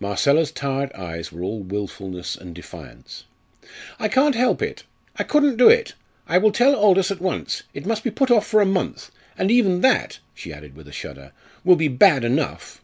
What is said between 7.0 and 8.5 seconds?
at once. It must be put off